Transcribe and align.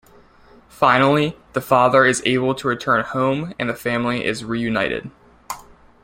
Finally, 0.69 1.37
the 1.53 1.61
father 1.61 2.03
is 2.05 2.23
able 2.25 2.55
to 2.55 2.67
return 2.67 3.03
home 3.03 3.53
and 3.59 3.69
the 3.69 3.75
family 3.75 4.25
is 4.25 4.43
reunited. 4.43 5.11